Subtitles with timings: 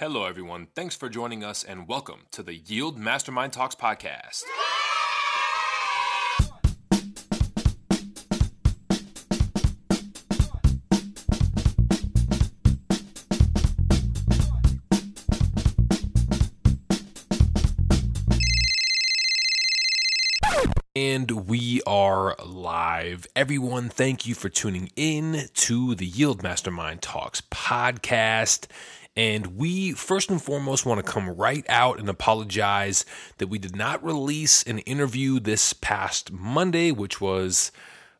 [0.00, 0.68] Hello, everyone.
[0.76, 4.44] Thanks for joining us and welcome to the Yield Mastermind Talks podcast.
[20.94, 23.26] And we are live.
[23.34, 28.68] Everyone, thank you for tuning in to the Yield Mastermind Talks podcast.
[29.18, 33.04] And we, first and foremost, want to come right out and apologize
[33.38, 37.72] that we did not release an interview this past Monday, which was,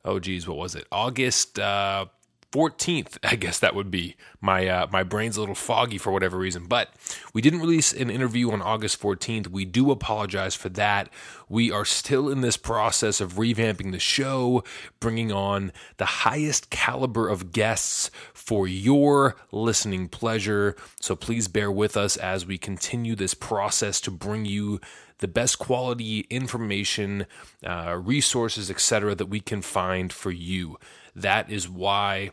[0.04, 0.88] oh geez, what was it?
[0.90, 2.06] August uh,
[2.50, 4.16] 14th, I guess that would be.
[4.40, 6.92] My uh, my brain's a little foggy for whatever reason, but
[7.32, 9.46] we didn't release an interview on August 14th.
[9.46, 11.10] We do apologize for that.
[11.48, 14.64] We are still in this process of revamping the show,
[15.00, 20.76] bringing on the highest caliber of guests for your listening pleasure.
[21.00, 24.80] So please bear with us as we continue this process to bring you
[25.18, 27.26] the best quality information,
[27.66, 30.78] uh, resources, etc., that we can find for you.
[31.14, 32.30] That is why.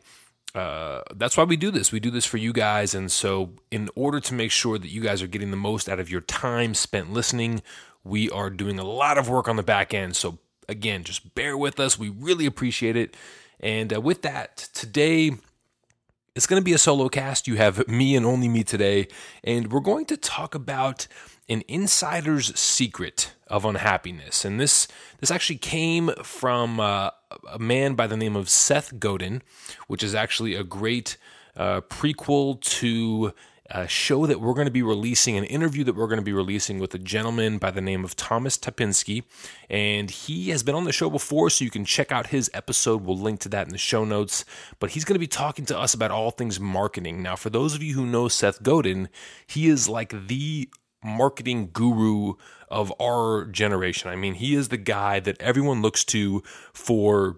[0.54, 1.92] Uh, that's why we do this.
[1.92, 2.96] We do this for you guys.
[2.96, 6.00] And so, in order to make sure that you guys are getting the most out
[6.00, 7.62] of your time spent listening,
[8.06, 10.16] we are doing a lot of work on the back end.
[10.16, 10.38] So,
[10.70, 12.00] again, just bear with us.
[12.00, 13.18] We really appreciate it.
[13.60, 15.32] And uh, with that, today,
[16.36, 17.48] it's going to be a solo cast.
[17.48, 19.08] You have me and only me today.
[19.44, 21.08] And we're going to talk about
[21.50, 24.46] an insider's secret of unhappiness.
[24.46, 24.88] And this
[25.20, 27.12] this actually came from uh,
[27.52, 29.42] a man by the name of Seth Godin,
[29.88, 31.18] which is actually a great
[31.56, 33.34] uh, prequel to
[33.70, 36.34] a show that we're going to be releasing, an interview that we're going to be
[36.34, 39.24] releasing with a gentleman by the name of Thomas Tapinski.
[39.70, 43.04] And he has been on the show before, so you can check out his episode.
[43.04, 44.46] We'll link to that in the show notes.
[44.80, 47.24] But he's going to be talking to us about all things marketing.
[47.24, 49.10] Now, for those of you who know Seth Godin,
[49.48, 50.70] he is like the
[51.04, 52.34] marketing guru
[52.70, 54.10] of our generation.
[54.10, 57.38] I mean, he is the guy that everyone looks to for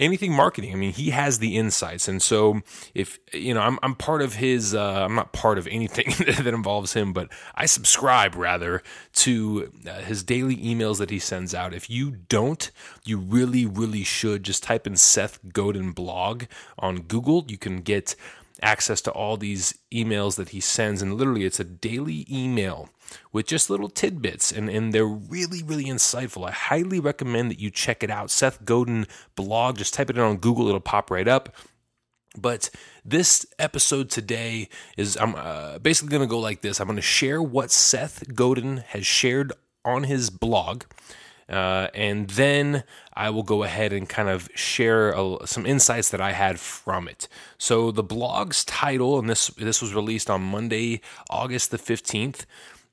[0.00, 0.72] anything marketing.
[0.72, 2.08] I mean, he has the insights.
[2.08, 2.62] And so
[2.94, 6.12] if, you know, I'm, I'm part of his, uh, I'm not part of anything
[6.42, 8.82] that involves him, but I subscribe rather
[9.14, 11.72] to uh, his daily emails that he sends out.
[11.72, 12.70] If you don't,
[13.04, 16.44] you really, really should just type in Seth Godin blog
[16.78, 17.44] on Google.
[17.48, 18.16] You can get
[18.64, 21.02] access to all these emails that he sends.
[21.02, 22.88] And literally, it's a daily email
[23.32, 26.48] with just little tidbits, and, and they're really, really insightful.
[26.48, 28.30] I highly recommend that you check it out.
[28.30, 31.54] Seth Godin blog, just type it in on Google, it'll pop right up.
[32.36, 32.70] But
[33.04, 36.80] this episode today is I'm uh, basically going to go like this.
[36.80, 39.52] I'm going to share what Seth Godin has shared
[39.84, 40.82] on his blog.
[41.48, 46.20] Uh, and then I will go ahead and kind of share a, some insights that
[46.20, 47.28] I had from it.
[47.58, 52.46] So the blog's title, and this this was released on Monday, August the fifteenth.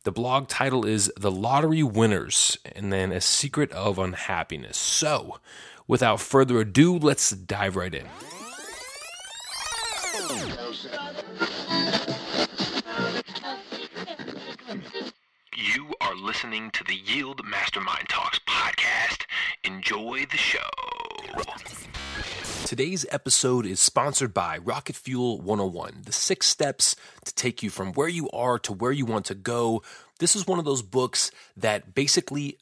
[0.03, 4.77] The blog title is "The Lottery Winners," and then a secret of unhappiness.
[4.77, 5.39] So,
[5.87, 8.07] without further ado, let's dive right in.
[15.61, 19.25] You are listening to the Yield Mastermind Talks podcast.
[19.63, 20.57] Enjoy the show.
[22.65, 26.95] Today's episode is sponsored by Rocket Fuel 101, the six steps
[27.25, 29.83] to take you from where you are to where you want to go.
[30.17, 32.57] This is one of those books that basically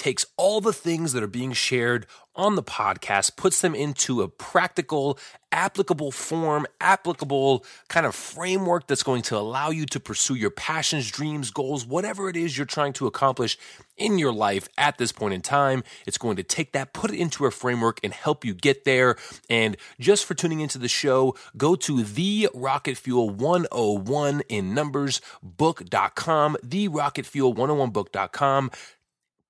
[0.00, 4.28] takes all the things that are being shared on the podcast, puts them into a
[4.28, 5.18] practical,
[5.52, 11.10] applicable form, applicable kind of framework that's going to allow you to pursue your passions,
[11.10, 13.58] dreams, goals, whatever it is you're trying to accomplish
[13.98, 15.84] in your life at this point in time.
[16.06, 19.16] It's going to take that, put it into a framework, and help you get there.
[19.50, 25.20] And just for tuning into the show, go to the Rocket Fuel 101 in numbers
[25.42, 28.70] book.com, the Rocket Fuel 101 book.com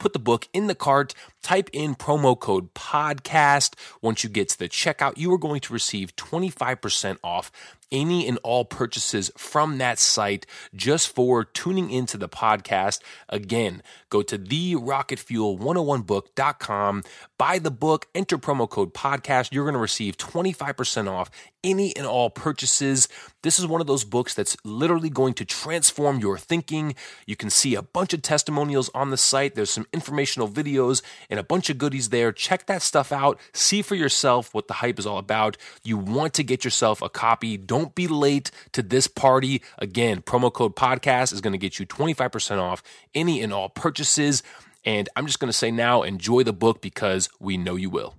[0.01, 3.75] put the book in the cart, type in promo code podcast.
[4.03, 7.53] Once you get to the checkout, you are going to receive 25% off
[7.93, 13.01] any and all purchases from that site just for tuning into the podcast.
[13.29, 17.03] Again, go to the rocketfuel101book.com,
[17.39, 19.51] buy the book, enter promo code podcast.
[19.53, 21.31] You're going to receive 25% off
[21.63, 23.09] any and all purchases.
[23.43, 26.95] This is one of those books that's literally going to transform your thinking.
[27.27, 29.55] You can see a bunch of testimonials on the site.
[29.55, 32.33] There's some informational videos and a bunch of goodies there.
[32.33, 33.41] Check that stuff out.
[33.55, 35.57] See for yourself what the hype is all about.
[35.83, 37.57] You want to get yourself a copy.
[37.57, 39.63] Don't be late to this party.
[39.79, 42.83] Again, promo code podcast is going to get you 25% off
[43.15, 44.43] any and all purchases.
[44.85, 48.15] And I'm just going to say now, enjoy the book because we know you will.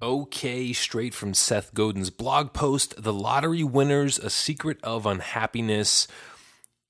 [0.00, 6.06] Okay, straight from Seth Godin's blog post The Lottery Winners A Secret of Unhappiness.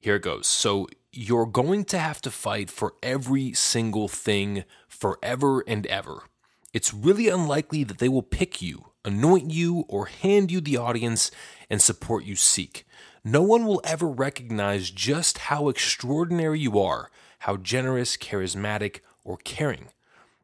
[0.00, 0.49] Here it goes.
[0.49, 6.25] So, you're going to have to fight for every single thing forever and ever.
[6.72, 11.31] It's really unlikely that they will pick you, anoint you, or hand you the audience
[11.70, 12.87] and support you seek.
[13.22, 19.88] No one will ever recognize just how extraordinary you are, how generous, charismatic, or caring.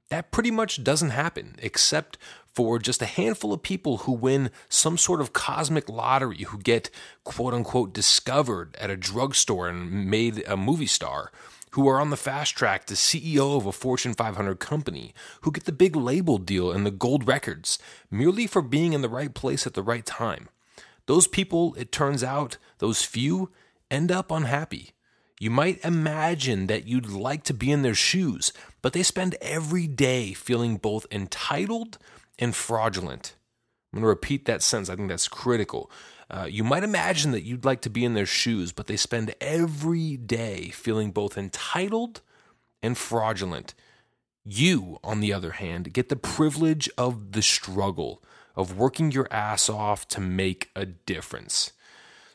[0.08, 2.18] That pretty much doesn't happen, except
[2.52, 6.90] for just a handful of people who win some sort of cosmic lottery, who get
[7.24, 11.30] quote unquote discovered at a drugstore and made a movie star,
[11.72, 15.64] who are on the fast track to CEO of a Fortune 500 company, who get
[15.64, 17.78] the big label deal and the gold records
[18.10, 20.48] merely for being in the right place at the right time.
[21.06, 23.50] Those people, it turns out, those few,
[23.90, 24.90] end up unhappy.
[25.38, 28.52] You might imagine that you'd like to be in their shoes,
[28.82, 31.96] but they spend every day feeling both entitled
[32.40, 33.36] and fraudulent.
[33.92, 34.88] I'm going to repeat that sentence.
[34.88, 35.90] I think that's critical.
[36.30, 39.34] Uh, you might imagine that you'd like to be in their shoes, but they spend
[39.40, 42.20] every day feeling both entitled
[42.82, 43.74] and fraudulent.
[44.44, 48.22] You, on the other hand, get the privilege of the struggle,
[48.56, 51.72] of working your ass off to make a difference.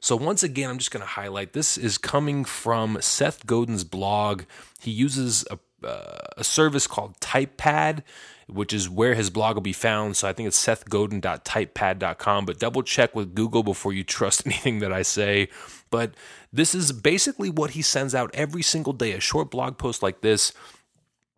[0.01, 4.43] So, once again, I'm just going to highlight this is coming from Seth Godin's blog.
[4.79, 8.03] He uses a, uh, a service called TypePad,
[8.47, 10.17] which is where his blog will be found.
[10.17, 14.93] So, I think it's sethgodin.typepad.com, but double check with Google before you trust anything that
[14.93, 15.49] I say.
[15.89, 16.13] But
[16.51, 20.21] this is basically what he sends out every single day a short blog post like
[20.21, 20.53] this.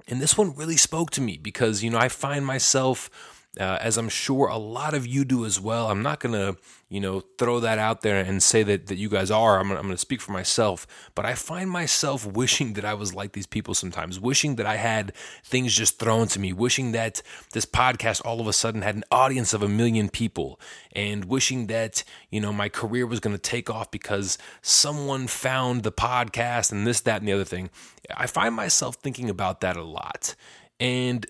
[0.07, 3.09] And this one really spoke to me because, you know, I find myself
[3.59, 5.89] uh, as I'm sure a lot of you do as well.
[5.89, 6.59] I'm not going to,
[6.89, 9.59] you know, throw that out there and say that, that you guys are.
[9.59, 10.85] I'm, I'm going to speak for myself.
[11.15, 14.75] But I find myself wishing that I was like these people sometimes, wishing that I
[14.75, 15.13] had
[15.43, 17.21] things just thrown to me, wishing that
[17.53, 20.59] this podcast all of a sudden had an audience of a million people,
[20.93, 25.83] and wishing that, you know, my career was going to take off because someone found
[25.83, 27.69] the podcast and this, that, and the other thing.
[28.15, 30.35] I find myself thinking about that a lot.
[30.79, 31.25] And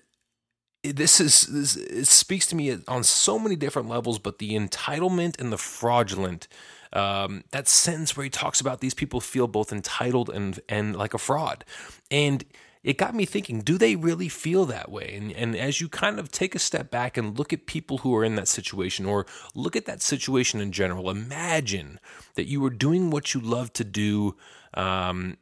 [0.91, 5.39] this is this, it speaks to me on so many different levels but the entitlement
[5.39, 6.47] and the fraudulent
[6.93, 11.13] um, that sentence where he talks about these people feel both entitled and and like
[11.13, 11.65] a fraud.
[12.09, 12.45] And
[12.83, 15.13] it got me thinking do they really feel that way?
[15.15, 18.15] And, and as you kind of take a step back and look at people who
[18.15, 19.25] are in that situation or
[19.55, 21.99] look at that situation in general imagine
[22.35, 24.35] that you were doing what you love to do
[24.73, 25.37] um,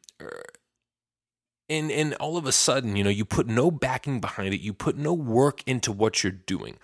[1.69, 4.61] and and all of a sudden you know you put no backing behind it.
[4.61, 6.77] You put no work into what you're doing.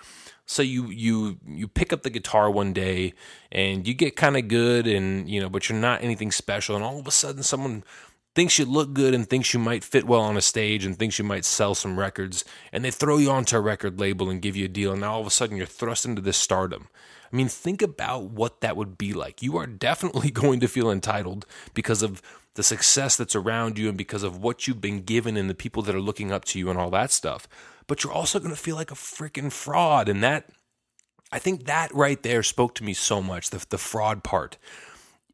[0.45, 3.13] So you you you pick up the guitar one day
[3.51, 6.75] and you get kind of good and you know but you're not anything special.
[6.75, 7.83] And all of a sudden someone
[8.33, 11.19] thinks you look good and thinks you might fit well on a stage and thinks
[11.19, 12.45] you might sell some records.
[12.71, 14.91] And they throw you onto a record label and give you a deal.
[14.91, 16.87] And now all of a sudden you're thrust into this stardom
[17.31, 19.41] I mean, think about what that would be like.
[19.41, 22.21] You are definitely going to feel entitled because of
[22.55, 25.83] the success that's around you and because of what you've been given and the people
[25.83, 27.47] that are looking up to you and all that stuff.
[27.87, 30.09] But you're also going to feel like a freaking fraud.
[30.09, 30.49] And that,
[31.31, 34.57] I think that right there spoke to me so much the, the fraud part.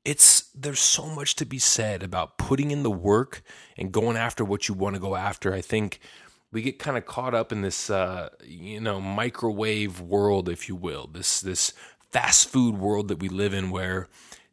[0.05, 3.41] It's there's so much to be said about putting in the work
[3.77, 5.53] and going after what you want to go after.
[5.53, 5.99] I think
[6.51, 10.75] we get kind of caught up in this uh, you know microwave world if you
[10.75, 11.73] will this this
[12.11, 14.07] fast food world that we live in where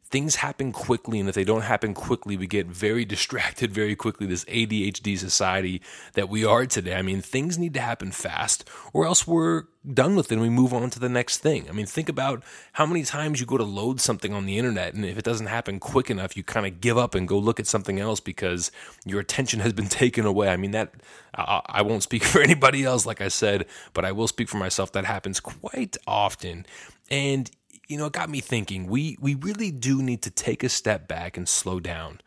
[0.09, 4.27] things happen quickly and if they don't happen quickly we get very distracted very quickly
[4.27, 5.81] this ADHD society
[6.13, 6.95] that we are today.
[6.95, 9.63] I mean things need to happen fast or else we're
[9.93, 11.67] done with it and we move on to the next thing.
[11.69, 14.93] I mean think about how many times you go to load something on the internet
[14.93, 17.59] and if it doesn't happen quick enough you kind of give up and go look
[17.59, 18.71] at something else because
[19.05, 20.49] your attention has been taken away.
[20.49, 20.93] I mean that
[21.33, 24.91] I, won't speak for anybody else like i said but i will speak for myself.
[24.91, 26.65] That happens quite often.
[27.09, 27.51] And
[27.87, 28.87] you know, it got me thinking.
[28.87, 32.21] We we really do need to take a step back and slow down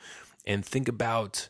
[0.47, 1.49] and think about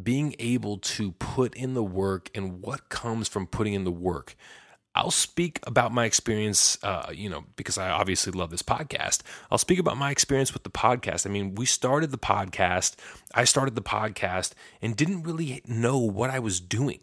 [0.00, 4.34] being able to put in the work and what comes from putting in the work.
[4.94, 9.22] I'll speak about my experience, uh, you know, because I obviously love this podcast.
[9.50, 11.26] I'll speak about my experience with the podcast.
[11.26, 12.96] I mean, we started the podcast,
[13.32, 14.52] I started the podcast
[14.82, 17.00] and didn't really know what I was doing.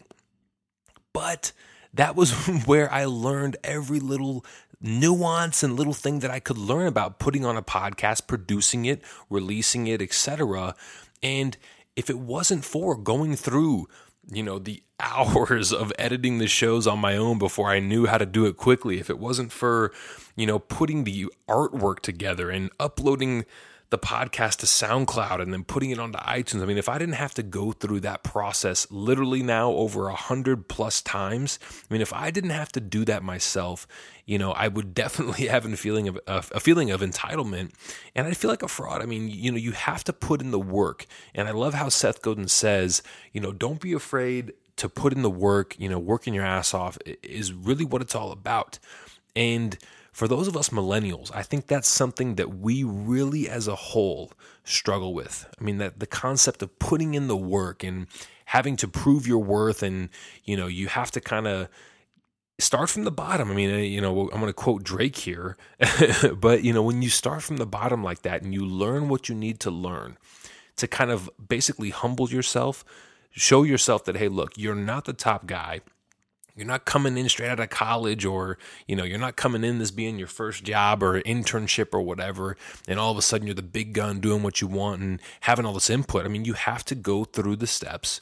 [1.13, 1.53] But
[1.93, 2.31] that was
[2.65, 4.45] where I learned every little
[4.81, 9.01] nuance and little thing that I could learn about putting on a podcast, producing it,
[9.29, 10.75] releasing it, etc.
[11.23, 11.57] And
[11.95, 13.87] if it wasn't for going through,
[14.31, 18.17] you know, the hours of editing the shows on my own before I knew how
[18.17, 19.93] to do it quickly, if it wasn't for,
[20.35, 23.45] you know, putting the artwork together and uploading
[23.89, 26.61] the podcast to SoundCloud and then putting it onto iTunes.
[26.61, 30.15] I mean, if I didn't have to go through that process literally now over a
[30.15, 31.57] hundred plus times,
[31.89, 33.87] I mean, if I didn't have to do that myself,
[34.25, 37.71] you know, I would definitely have a feeling of a, feeling of entitlement,
[38.13, 39.01] and I feel like a fraud.
[39.01, 41.87] I mean, you know, you have to put in the work, and I love how
[41.87, 43.01] Seth Godin says,
[43.31, 45.79] you know, don't be afraid to put in the work.
[45.79, 48.79] You know, working your ass off is really what it's all about,
[49.33, 49.77] and
[50.17, 54.31] for those of us millennials, I think that's something that we really as a whole
[54.63, 55.47] struggle with.
[55.61, 58.07] I mean, that the concept of putting in the work and
[58.45, 60.09] having to prove your worth and,
[60.43, 61.69] you know, you have to kind of
[62.57, 63.51] start from the bottom.
[63.51, 65.55] I mean, you know, I'm going to quote Drake here,
[66.35, 69.29] but, you know, when you start from the bottom like that and you learn what
[69.29, 70.17] you need to learn
[70.77, 72.83] to kind of basically humble yourself,
[73.29, 75.81] show yourself that, hey, look, you're not the top guy
[76.57, 79.77] you're not coming in straight out of college or, you know, you're not coming in
[79.77, 82.57] this being your first job or internship or whatever.
[82.87, 85.65] And all of a sudden you're the big gun doing what you want and having
[85.65, 86.25] all this input.
[86.25, 88.19] I mean, you have to go through the steps.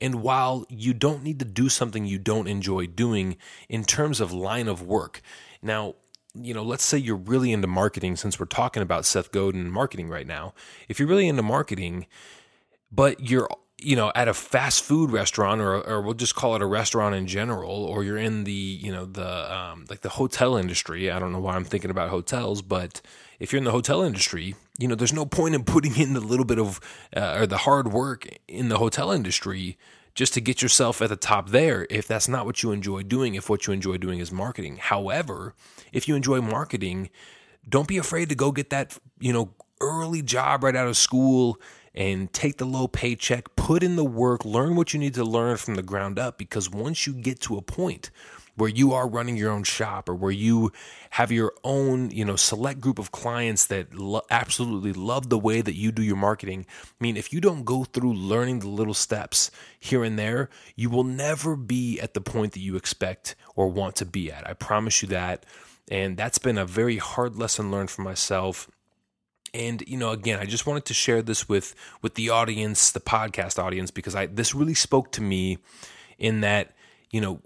[0.00, 3.36] And while you don't need to do something you don't enjoy doing
[3.68, 5.20] in terms of line of work,
[5.62, 5.94] now,
[6.34, 10.08] you know, let's say you're really into marketing, since we're talking about Seth Godin marketing
[10.08, 10.52] right now.
[10.88, 12.06] If you're really into marketing,
[12.92, 13.48] but you're
[13.86, 17.14] you know, at a fast food restaurant, or or we'll just call it a restaurant
[17.14, 21.08] in general, or you're in the you know the um, like the hotel industry.
[21.08, 23.00] I don't know why I'm thinking about hotels, but
[23.38, 26.20] if you're in the hotel industry, you know, there's no point in putting in the
[26.20, 26.80] little bit of
[27.16, 29.78] uh, or the hard work in the hotel industry
[30.14, 33.36] just to get yourself at the top there if that's not what you enjoy doing
[33.36, 35.54] if what you enjoy doing is marketing however
[35.92, 37.10] if you enjoy marketing
[37.68, 39.50] don't be afraid to go get that you know
[39.82, 41.60] early job right out of school
[41.96, 45.56] and take the low paycheck, put in the work, learn what you need to learn
[45.56, 46.36] from the ground up.
[46.36, 48.10] Because once you get to a point
[48.56, 50.72] where you are running your own shop or where you
[51.10, 55.60] have your own, you know, select group of clients that lo- absolutely love the way
[55.60, 56.66] that you do your marketing.
[56.82, 60.90] I mean, if you don't go through learning the little steps here and there, you
[60.90, 64.48] will never be at the point that you expect or want to be at.
[64.48, 65.44] I promise you that.
[65.88, 68.68] And that's been a very hard lesson learned for myself
[69.56, 73.00] and you know again i just wanted to share this with with the audience the
[73.00, 75.58] podcast audience because i this really spoke to me
[76.18, 76.74] in that
[77.10, 77.40] you know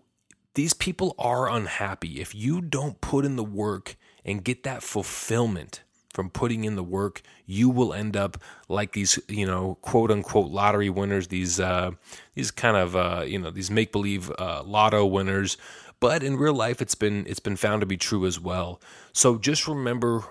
[0.54, 2.20] these people are unhappy.
[2.20, 6.82] If you don't put in the work and get that fulfillment from putting in the
[6.82, 8.36] work you will end up
[8.68, 11.92] like these you know quote unquote lottery winners these uh
[12.34, 15.56] these kind of uh you know these make believe uh lotto winners.
[16.00, 18.80] But in real life it's been it's been found to be true as well.
[19.12, 20.24] So just remember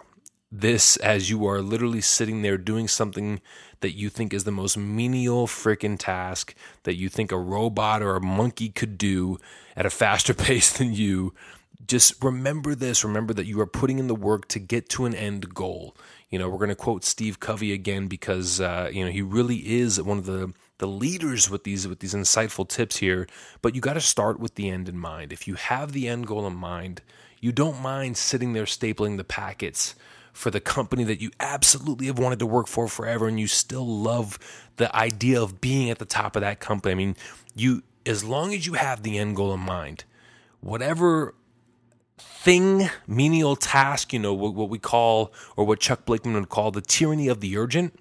[0.51, 3.39] this as you are literally sitting there doing something
[3.81, 8.15] that you think is the most menial freaking task that you think a robot or
[8.15, 9.37] a monkey could do
[9.75, 11.33] at a faster pace than you.
[11.87, 13.03] Just remember this.
[13.03, 15.95] Remember that you are putting in the work to get to an end goal.
[16.29, 19.57] You know, we're going to quote Steve Covey again because uh, you know he really
[19.57, 23.27] is one of the the leaders with these with these insightful tips here.
[23.61, 25.33] But you got to start with the end in mind.
[25.33, 27.01] If you have the end goal in mind,
[27.39, 29.95] you don't mind sitting there stapling the packets
[30.39, 33.85] for the company that you absolutely have wanted to work for forever and you still
[33.85, 34.39] love
[34.77, 36.93] the idea of being at the top of that company.
[36.93, 37.17] I mean,
[37.55, 40.05] you as long as you have the end goal in mind,
[40.61, 41.35] whatever
[42.17, 46.71] thing, menial task, you know, what, what we call or what Chuck Blakeman would call
[46.71, 47.99] the tyranny of the urgent,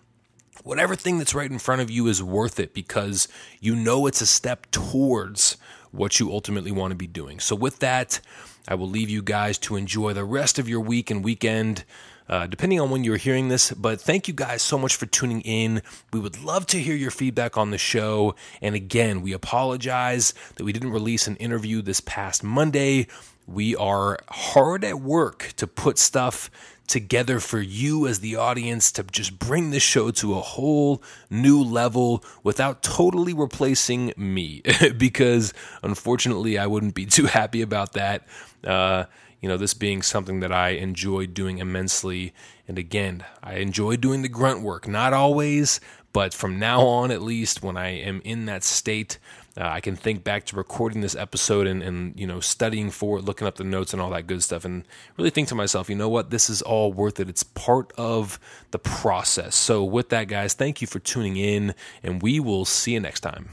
[0.62, 3.26] whatever thing that's right in front of you is worth it because
[3.58, 5.56] you know it's a step towards
[5.90, 7.40] what you ultimately want to be doing.
[7.40, 8.20] So with that,
[8.68, 11.84] I will leave you guys to enjoy the rest of your week and weekend
[12.28, 13.72] uh, depending on when you're hearing this.
[13.72, 15.82] But thank you guys so much for tuning in.
[16.12, 18.34] We would love to hear your feedback on the show.
[18.60, 23.06] And again, we apologize that we didn't release an interview this past Monday.
[23.46, 26.50] We are hard at work to put stuff
[26.88, 31.62] together for you as the audience to just bring this show to a whole new
[31.62, 34.62] level without totally replacing me
[34.96, 38.26] because unfortunately I wouldn't be too happy about that.
[38.64, 39.04] Uh,
[39.40, 42.32] you know, this being something that I enjoy doing immensely.
[42.66, 45.80] And again, I enjoy doing the grunt work, not always,
[46.12, 49.18] but from now on, at least, when I am in that state,
[49.56, 53.18] uh, I can think back to recording this episode and, and, you know, studying for
[53.18, 54.84] it, looking up the notes and all that good stuff, and
[55.16, 57.28] really think to myself, you know what, this is all worth it.
[57.28, 58.40] It's part of
[58.70, 59.54] the process.
[59.54, 63.20] So, with that, guys, thank you for tuning in, and we will see you next
[63.20, 63.48] time.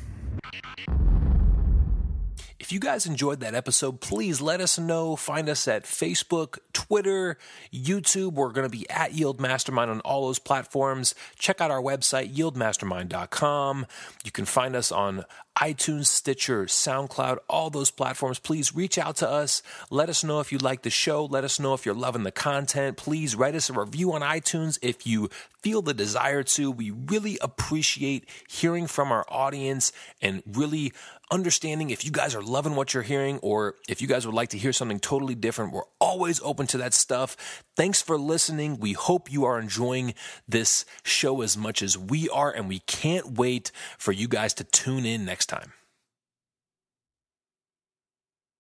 [2.66, 5.16] If you guys enjoyed that episode, please let us know.
[5.16, 7.38] Find us at Facebook, Twitter,
[7.72, 8.34] YouTube.
[8.34, 11.14] We're going to be at Yield Mastermind on all those platforms.
[11.38, 13.86] Check out our website, yieldmastermind.com.
[14.24, 15.26] You can find us on
[15.58, 18.40] iTunes, Stitcher, SoundCloud, all those platforms.
[18.40, 19.62] Please reach out to us.
[19.90, 21.26] Let us know if you like the show.
[21.26, 22.98] Let us know if you're loving the content.
[22.98, 25.30] Please write us a review on iTunes if you
[25.62, 26.70] feel the desire to.
[26.72, 30.92] We really appreciate hearing from our audience and really
[31.32, 34.50] understanding if you guys are loving what you're hearing or if you guys would like
[34.50, 35.74] to hear something totally different.
[35.74, 37.64] We're always open to that stuff.
[37.76, 38.80] Thanks for listening.
[38.80, 40.14] We hope you are enjoying
[40.48, 44.64] this show as much as we are, and we can't wait for you guys to
[44.64, 45.74] tune in next time.